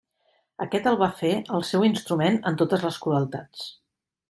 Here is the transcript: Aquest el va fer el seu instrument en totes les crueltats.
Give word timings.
Aquest 0.63 0.89
el 0.91 0.97
va 1.01 1.09
fer 1.19 1.33
el 1.59 1.67
seu 1.73 1.85
instrument 1.89 2.41
en 2.53 2.59
totes 2.63 2.89
les 2.89 3.01
crueltats. 3.07 3.71